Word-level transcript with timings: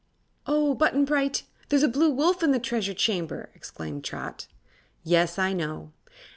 "Oh, 0.47 0.73
Button 0.73 1.05
Bright! 1.05 1.43
There's 1.69 1.83
a 1.83 1.87
Blue 1.87 2.09
Wolf 2.09 2.41
in 2.41 2.49
the 2.51 2.57
Treasure 2.59 2.95
Chamber!" 2.95 3.51
exclaimed 3.53 4.03
Trot. 4.03 4.47
"Yes; 5.03 5.37
I 5.37 5.53
know." 5.53 5.91